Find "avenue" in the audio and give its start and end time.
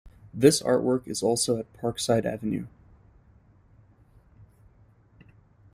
2.25-2.65